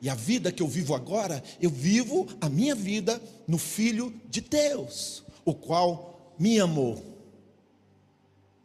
[0.00, 4.40] E a vida que eu vivo agora, eu vivo a minha vida no filho de
[4.40, 7.02] Deus, o qual me amou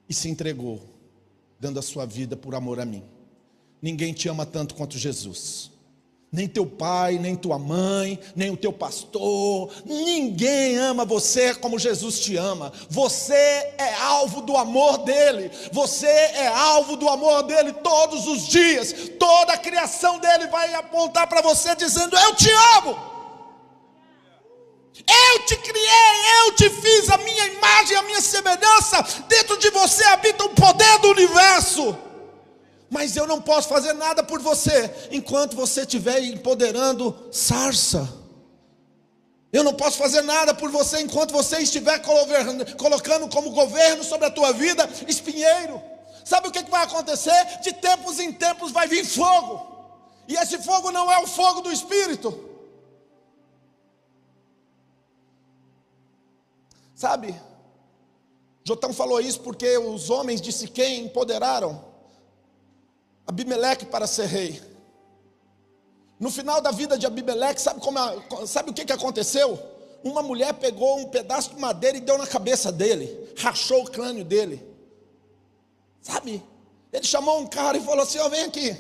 [0.07, 0.79] e se entregou,
[1.59, 3.03] dando a sua vida por amor a mim.
[3.83, 5.69] Ninguém te ama tanto quanto Jesus.
[6.31, 12.21] Nem teu pai, nem tua mãe, nem o teu pastor, ninguém ama você como Jesus
[12.21, 12.71] te ama.
[12.89, 18.95] Você é alvo do amor dele, você é alvo do amor dele todos os dias.
[19.19, 22.97] Toda a criação dele vai apontar para você dizendo: Eu te amo.
[24.95, 29.03] Eu te criei, eu te fiz a minha imagem, a minha semelhança.
[29.27, 32.12] Dentro de você habita o poder do universo.
[32.93, 38.07] Mas eu não posso fazer nada por você enquanto você estiver empoderando sarça.
[39.51, 41.97] Eu não posso fazer nada por você enquanto você estiver
[42.77, 45.81] colocando como governo sobre a tua vida espinheiro.
[46.23, 47.59] Sabe o que vai acontecer?
[47.63, 49.53] De tempos em tempos vai vir fogo.
[50.27, 52.47] E esse fogo não é o fogo do Espírito.
[56.93, 57.35] Sabe?
[58.63, 61.92] Jotão falou isso porque os homens de Siquém empoderaram
[63.25, 64.61] Abimeleque para ser rei.
[66.19, 67.97] No final da vida de Abimeleque, sabe, como
[68.47, 69.59] sabe o que, que aconteceu?
[70.03, 74.23] Uma mulher pegou um pedaço de madeira e deu na cabeça dele, rachou o crânio
[74.23, 74.61] dele.
[76.01, 76.43] Sabe?
[76.91, 78.75] Ele chamou um cara e falou assim: Ó, vem aqui,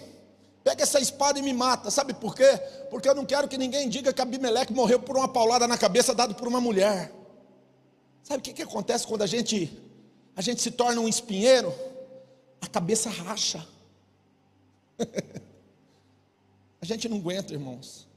[0.63, 1.89] pega essa espada e me mata.
[1.89, 2.59] Sabe por quê?
[2.89, 6.13] Porque eu não quero que ninguém diga que Abimeleque morreu por uma paulada na cabeça
[6.13, 7.11] dada por uma mulher.
[8.21, 9.71] Sabe o que, que acontece quando a gente,
[10.35, 11.73] a gente se torna um espinheiro?
[12.61, 13.65] A cabeça racha.
[16.81, 18.07] a gente não aguenta, irmãos.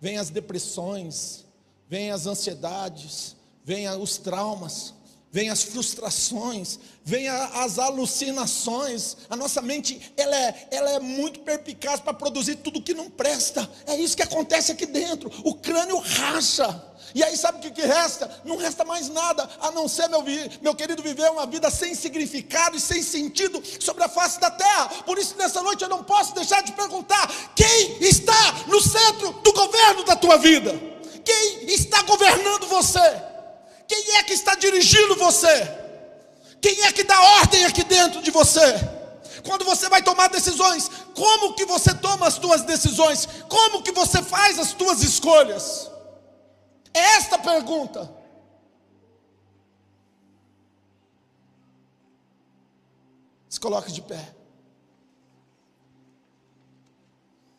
[0.00, 1.46] Vem as depressões,
[1.88, 4.94] vem as ansiedades, vem os traumas,
[5.32, 9.16] vem as frustrações, vem a- as alucinações.
[9.28, 13.68] A nossa mente, ela é, ela é muito perpicaz para produzir tudo que não presta.
[13.86, 15.30] É isso que acontece aqui dentro.
[15.44, 16.82] O crânio racha.
[17.14, 18.42] E aí sabe o que, que resta?
[18.44, 20.22] Não resta mais nada, a não ser, meu,
[20.60, 24.88] meu querido, viver uma vida sem significado e sem sentido sobre a face da terra.
[25.04, 29.52] Por isso, nessa noite, eu não posso deixar de perguntar: quem está no centro do
[29.52, 30.72] governo da tua vida?
[31.24, 33.35] Quem está governando você?
[33.88, 35.86] Quem é que está dirigindo você?
[36.60, 38.96] Quem é que dá ordem aqui dentro de você?
[39.44, 43.26] Quando você vai tomar decisões, como que você toma as tuas decisões?
[43.48, 45.90] Como que você faz as tuas escolhas?
[46.92, 48.10] É esta pergunta.
[53.48, 54.34] Se coloque de pé.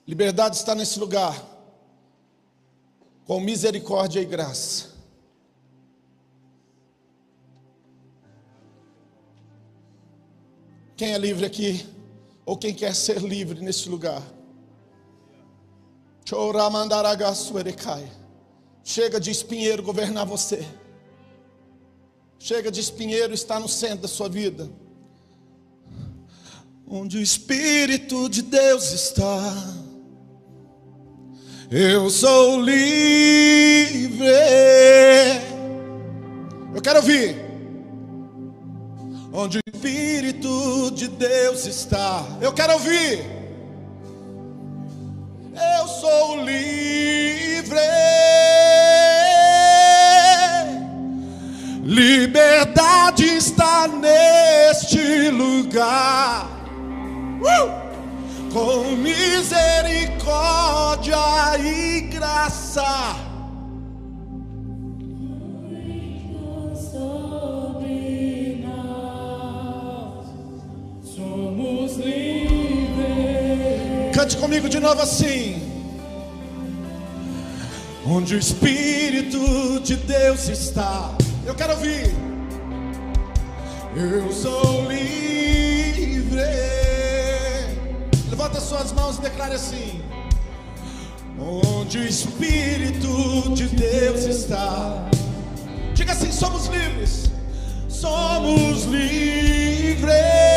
[0.05, 1.35] Liberdade está nesse lugar.
[3.25, 4.96] Com misericórdia e graça.
[10.97, 11.85] Quem é livre aqui?
[12.43, 14.23] Ou quem quer ser livre nesse lugar?
[18.83, 20.65] Chega de espinheiro governar você.
[22.39, 24.69] Chega de espinheiro estar no centro da sua vida.
[26.87, 29.53] Onde o Espírito de Deus está,
[31.69, 34.25] eu sou livre.
[36.73, 37.46] Eu quero ouvir.
[39.39, 43.23] Onde o Espírito de Deus está, eu quero ouvir.
[45.53, 47.77] Eu sou livre.
[51.83, 56.47] Liberdade está neste lugar.
[57.39, 57.85] Uh!
[58.51, 61.15] Com misericórdia
[61.59, 63.36] e graça.
[74.17, 75.61] Cante comigo de novo assim.
[78.03, 81.15] Onde o Espírito de Deus está.
[81.45, 82.09] Eu quero ouvir.
[83.95, 86.41] Eu sou livre.
[88.31, 90.01] Levanta suas mãos e declare assim.
[91.39, 95.07] Onde o Espírito de Deus está.
[95.93, 97.29] Diga assim: somos livres.
[97.87, 100.56] Somos livres.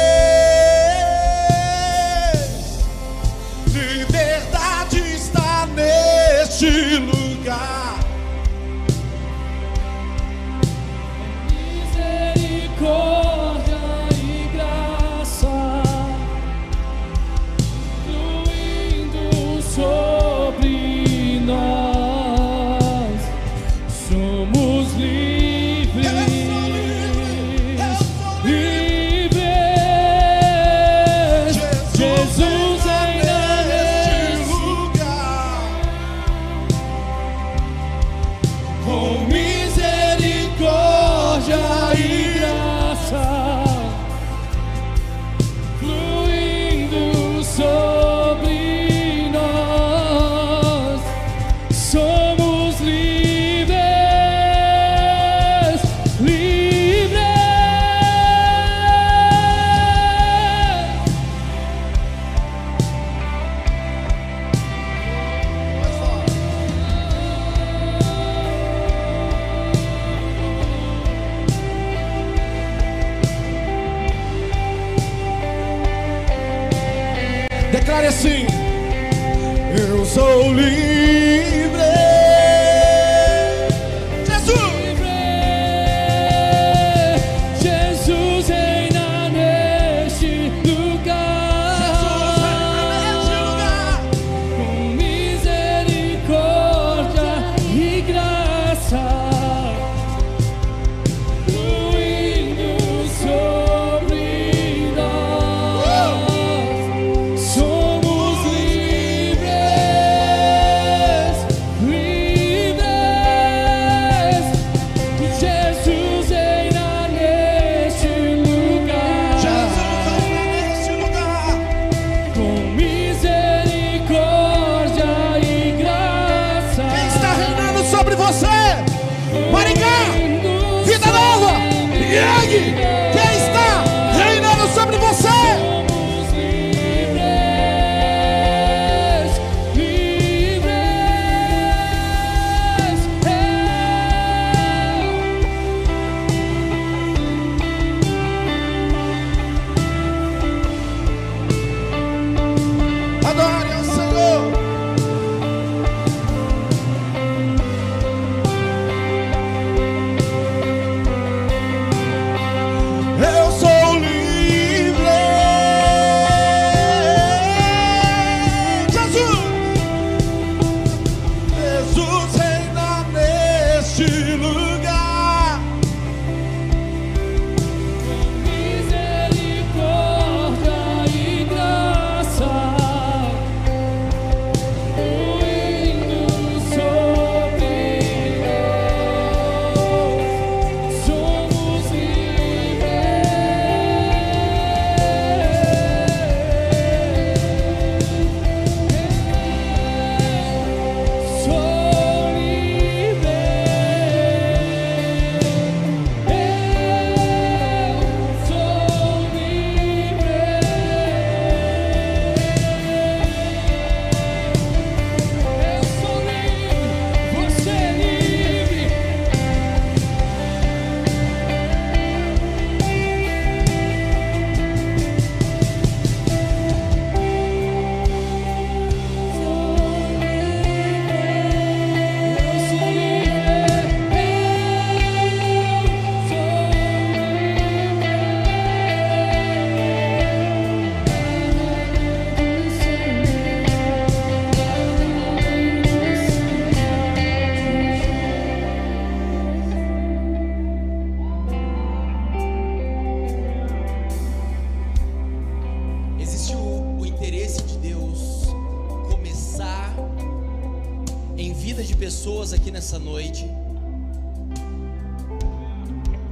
[262.80, 263.46] Nessa noite.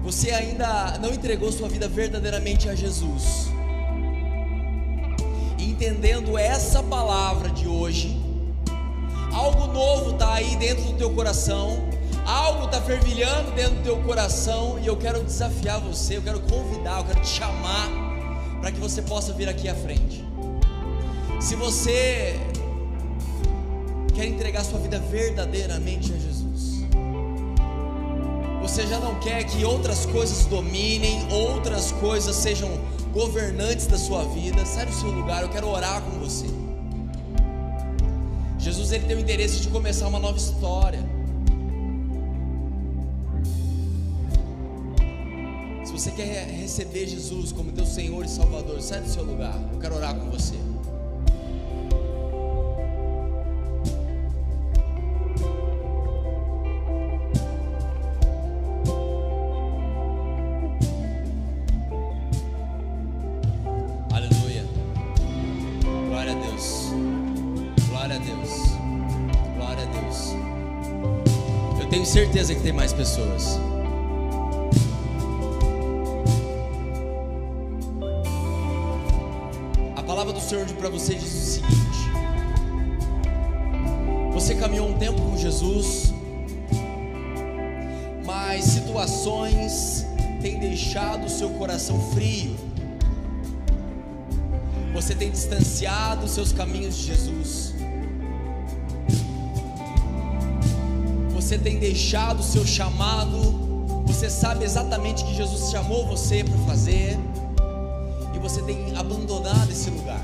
[0.03, 3.49] Você ainda não entregou sua vida verdadeiramente a Jesus.
[5.59, 8.19] Entendendo essa palavra de hoje,
[9.31, 11.87] algo novo está aí dentro do teu coração,
[12.25, 17.01] algo está fervilhando dentro do teu coração, e eu quero desafiar você, eu quero convidar,
[17.01, 17.91] eu quero te chamar
[18.63, 20.25] para que você possa vir aqui à frente.
[21.43, 22.41] Se você
[24.19, 26.28] quer entregar sua vida verdadeiramente a Jesus,
[28.79, 32.71] você já não quer que outras coisas dominem, outras coisas sejam
[33.13, 36.47] governantes da sua vida, sai do seu lugar, eu quero orar com você.
[38.57, 41.01] Jesus ele tem o interesse de começar uma nova história.
[45.85, 49.59] Se você quer receber Jesus como teu Senhor e Salvador, sai do seu lugar.
[49.73, 50.68] Eu quero orar com você.
[72.49, 73.59] Certeza que tem mais pessoas.
[79.97, 81.99] A palavra do Senhor para você diz o seguinte:
[84.33, 86.13] Você caminhou um tempo com Jesus,
[88.25, 90.07] mas situações
[90.41, 92.57] têm deixado o seu coração frio.
[94.95, 97.78] Você tem distanciado os seus caminhos de Jesus.
[101.49, 103.39] Você tem deixado o seu chamado.
[104.07, 107.19] Você sabe exatamente que Jesus chamou você para fazer.
[108.35, 110.21] E você tem abandonado esse lugar.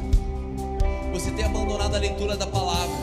[1.47, 2.95] abandonado a leitura da palavra.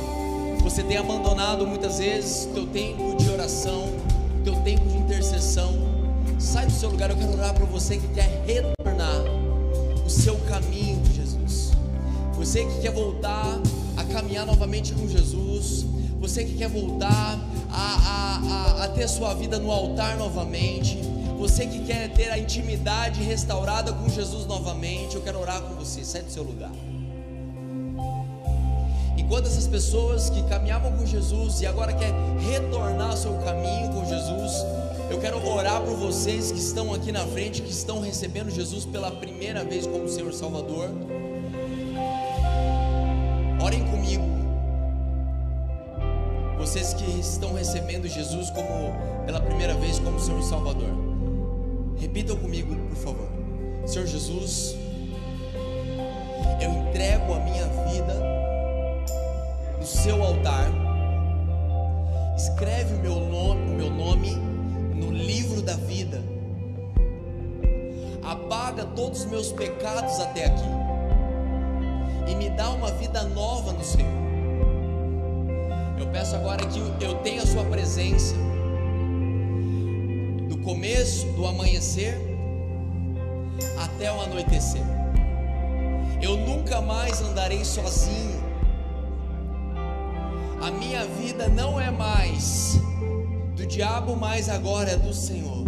[0.61, 3.85] Você tem abandonado muitas vezes o teu tempo de oração,
[4.39, 5.73] o teu tempo de intercessão.
[6.37, 9.23] Sai do seu lugar, eu quero orar para você que quer retornar
[10.05, 11.71] o seu caminho com Jesus.
[12.35, 13.59] Você que quer voltar
[13.97, 15.87] a caminhar novamente com Jesus.
[16.19, 17.39] Você que quer voltar
[18.49, 20.97] a, a, ter sua vida no altar novamente.
[21.37, 25.15] Você que quer ter a intimidade restaurada com Jesus novamente.
[25.15, 26.03] Eu quero orar com você.
[26.03, 26.71] Sai do seu lugar.
[29.17, 34.05] Enquanto essas pessoas que caminhavam com Jesus e agora quer retornar ao seu caminho com
[34.05, 34.65] Jesus,
[35.09, 39.11] eu quero orar por vocês que estão aqui na frente, que estão recebendo Jesus pela
[39.11, 40.89] primeira vez como Senhor Salvador.
[47.91, 48.93] Recebendo Jesus como
[49.25, 50.89] pela primeira vez como Senhor Salvador.
[51.97, 53.29] Repitam comigo, por favor.
[53.85, 54.77] Senhor Jesus,
[56.61, 58.15] eu entrego a minha vida
[59.77, 60.71] no seu altar.
[62.37, 64.35] Escreve o meu nome, o meu nome
[64.95, 66.21] no livro da vida.
[68.23, 70.69] Apaga todos os meus pecados até aqui
[72.27, 74.30] e me dá uma vida nova no Senhor.
[76.11, 78.35] Peço agora que eu tenha a Sua presença,
[80.49, 82.17] do começo do amanhecer
[83.81, 84.83] até o anoitecer.
[86.21, 88.41] Eu nunca mais andarei sozinho.
[90.61, 92.79] A minha vida não é mais
[93.55, 95.65] do diabo, mas agora é do Senhor.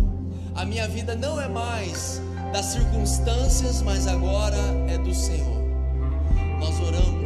[0.55, 2.21] A minha vida não é mais
[2.51, 5.63] das circunstâncias, mas agora é do Senhor.
[6.59, 7.22] Nós oramos,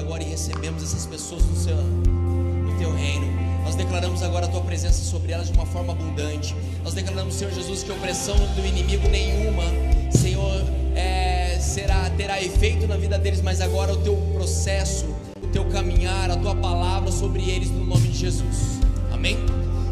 [0.00, 3.26] agora e recebemos essas pessoas no, seu, no teu reino.
[3.62, 6.56] Nós declaramos agora a tua presença sobre elas de uma forma abundante.
[6.82, 9.62] Nós declaramos, Senhor Jesus, que opressão do inimigo nenhuma,
[10.10, 10.64] Senhor,
[10.96, 15.06] é, será terá efeito na vida deles, mas agora o teu processo,
[15.42, 18.80] o teu caminhar, a tua palavra sobre eles no nome de Jesus.
[19.12, 19.36] Amém?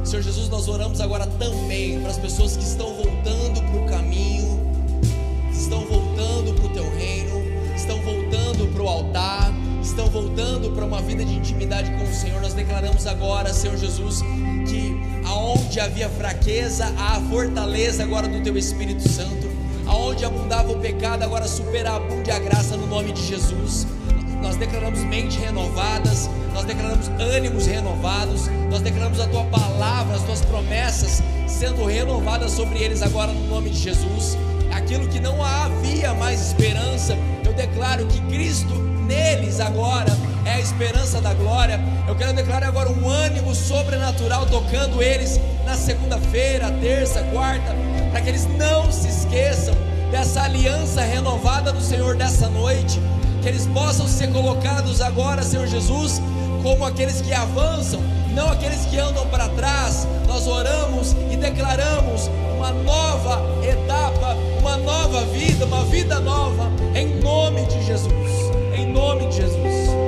[0.04, 2.97] Senhor Jesus, nós oramos agora também para as pessoas que estão
[9.98, 12.40] estão voltando para uma vida de intimidade com o Senhor.
[12.40, 14.22] Nós declaramos agora, Senhor Jesus,
[14.64, 14.96] que
[15.26, 19.48] aonde havia fraqueza, há fortaleza agora do teu Espírito Santo.
[19.88, 23.88] Aonde abundava o pecado, agora superabunde a graça no nome de Jesus.
[24.40, 30.42] Nós declaramos mentes renovadas, nós declaramos ânimos renovados, nós declaramos a tua palavra, as tuas
[30.42, 34.38] promessas sendo renovadas sobre eles agora no nome de Jesus.
[34.70, 41.20] Aquilo que não havia mais esperança, eu declaro que Cristo neles agora é a esperança
[41.20, 41.80] da glória.
[42.06, 47.74] Eu quero declarar agora um ânimo sobrenatural tocando eles na segunda-feira, terça, quarta,
[48.10, 49.74] para que eles não se esqueçam
[50.10, 53.00] dessa aliança renovada do Senhor dessa noite,
[53.42, 56.20] que eles possam ser colocados agora, Senhor Jesus,
[56.62, 58.00] como aqueles que avançam,
[58.34, 60.06] não aqueles que andam para trás.
[60.26, 67.62] Nós oramos e declaramos uma nova etapa, uma nova vida, uma vida nova, em nome
[67.66, 68.47] de Jesus.
[68.88, 70.07] Em nome de Jesus.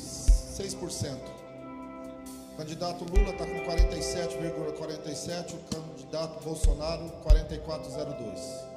[0.00, 1.18] 6%.
[2.56, 8.70] Candidato Lula está com 47,47%, ,47, o candidato Bolsonaro 44,02%.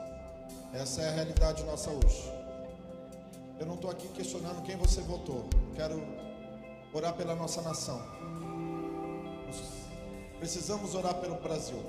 [0.74, 2.32] Essa é a realidade nossa hoje.
[3.60, 5.46] Eu não estou aqui questionando quem você votou.
[5.76, 6.02] Quero
[6.94, 8.02] orar pela nossa nação.
[10.40, 11.84] Precisamos orar pelo Brasil.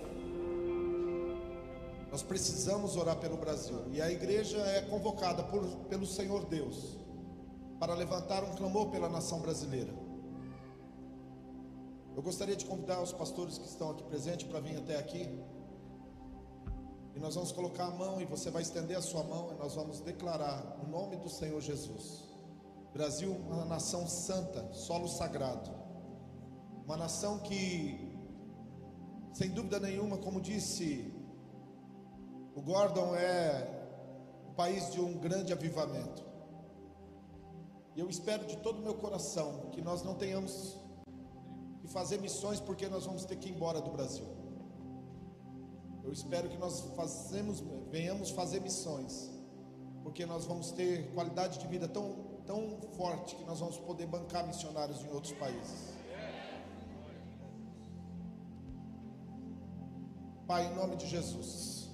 [2.10, 3.80] Nós precisamos orar pelo Brasil.
[3.92, 7.03] E a igreja é convocada por, pelo Senhor Deus
[7.84, 9.92] para levantar um clamor pela nação brasileira.
[12.16, 15.28] Eu gostaria de convidar os pastores que estão aqui presentes para vir até aqui.
[17.14, 19.74] E nós vamos colocar a mão e você vai estender a sua mão e nós
[19.74, 22.24] vamos declarar o nome do Senhor Jesus.
[22.90, 25.70] Brasil, uma nação santa, solo sagrado.
[26.86, 28.18] Uma nação que,
[29.34, 31.12] sem dúvida nenhuma, como disse
[32.54, 33.86] o Gordon, é
[34.48, 36.23] o país de um grande avivamento.
[37.94, 40.76] E eu espero de todo o meu coração que nós não tenhamos
[41.80, 44.26] que fazer missões porque nós vamos ter que ir embora do Brasil.
[46.02, 49.30] Eu espero que nós fazemos, venhamos fazer missões,
[50.02, 54.46] porque nós vamos ter qualidade de vida tão, tão forte que nós vamos poder bancar
[54.46, 55.94] missionários em outros países.
[60.46, 61.88] Pai, em nome de Jesus,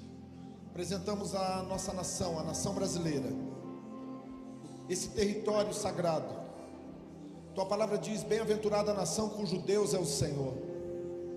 [0.70, 3.28] apresentamos a nossa nação, a nação brasileira,
[4.91, 6.34] esse território sagrado.
[7.55, 10.53] Tua palavra diz: Bem-aventurada a nação cujo Deus é o Senhor.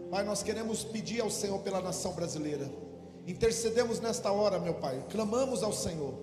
[0.09, 2.69] Pai, nós queremos pedir ao Senhor pela nação brasileira.
[3.27, 5.05] Intercedemos nesta hora, meu Pai.
[5.09, 6.15] Clamamos ao Senhor.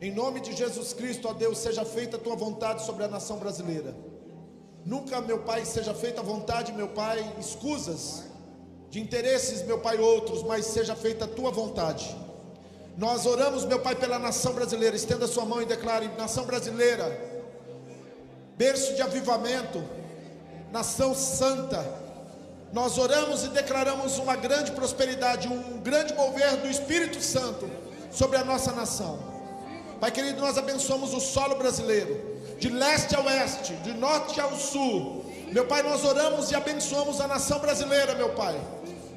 [0.00, 3.38] Em nome de Jesus Cristo, ó Deus, seja feita a tua vontade sobre a nação
[3.38, 3.94] brasileira.
[4.84, 8.24] Nunca, meu Pai, seja feita a vontade, meu Pai, escusas
[8.88, 12.16] de interesses, meu Pai, outros, mas seja feita a tua vontade.
[13.00, 14.94] Nós oramos, meu Pai, pela nação brasileira.
[14.94, 17.18] Estenda sua mão e declare: nação brasileira,
[18.58, 19.82] berço de avivamento,
[20.70, 21.82] nação santa.
[22.74, 27.70] Nós oramos e declaramos uma grande prosperidade, um grande mover do Espírito Santo
[28.12, 29.18] sobre a nossa nação.
[29.98, 35.24] Pai querido, nós abençoamos o solo brasileiro, de leste a oeste, de norte ao sul.
[35.50, 38.60] Meu Pai, nós oramos e abençoamos a nação brasileira, meu Pai.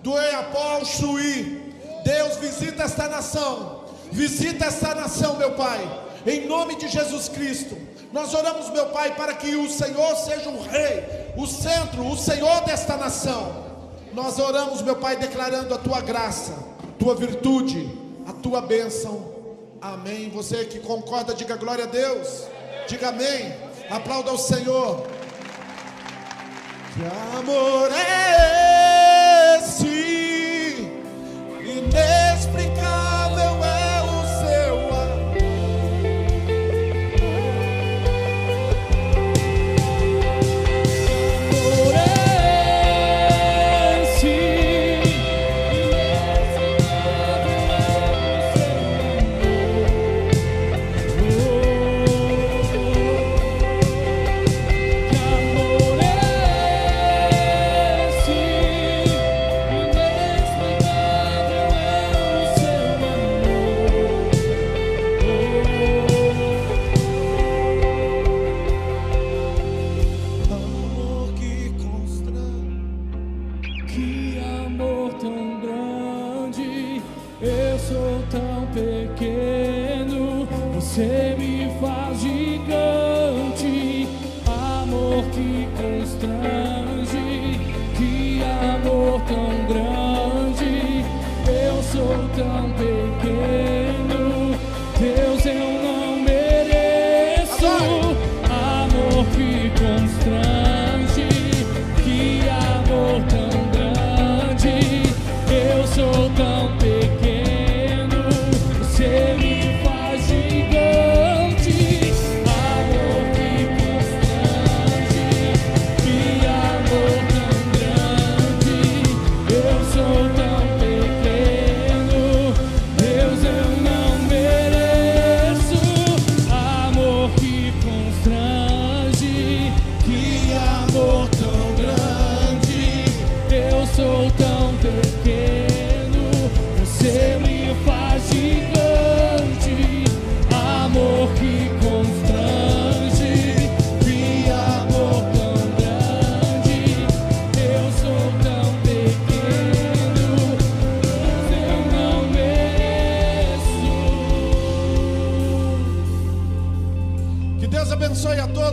[0.01, 1.73] Do Eapó ao Chuí.
[2.03, 3.72] Deus visita esta nação.
[4.13, 5.81] Visita esta nação, meu Pai.
[6.25, 7.75] Em nome de Jesus Cristo.
[8.11, 11.03] Nós oramos, meu Pai, para que o Senhor seja o rei,
[11.35, 13.65] o centro, o Senhor desta nação.
[14.13, 16.53] Nós oramos, meu Pai, declarando a tua graça,
[16.99, 17.89] tua virtude,
[18.27, 19.33] a tua bênção.
[19.81, 20.29] Amém.
[20.29, 22.43] Você que concorda, diga glória a Deus.
[22.87, 23.51] Diga amém.
[23.89, 25.07] Aplauda ao Senhor.
[26.93, 27.01] Que
[27.39, 30.87] amor é esse?
[31.65, 32.72] Inexplicável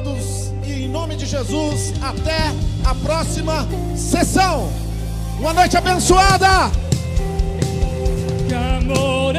[0.02, 2.52] todos e em nome de Jesus, até
[2.84, 4.70] a próxima sessão.
[5.38, 6.70] Uma noite abençoada.
[8.48, 9.29] Que amor